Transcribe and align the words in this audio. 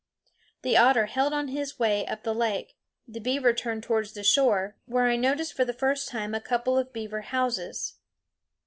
The 0.63 0.77
otter 0.77 1.05
held 1.05 1.31
on 1.31 1.49
his 1.49 1.77
way 1.77 2.07
up 2.07 2.23
the 2.23 2.33
lake; 2.33 2.75
the 3.07 3.19
beaver 3.19 3.53
turned 3.53 3.83
towards 3.83 4.13
the 4.13 4.23
shore, 4.23 4.75
where 4.87 5.05
I 5.05 5.15
noticed 5.15 5.53
for 5.53 5.63
the 5.63 5.73
first 5.73 6.07
time 6.07 6.33
a 6.33 6.41
couple 6.41 6.75
of 6.75 6.91
beaver 6.91 7.21
houses. 7.21 7.97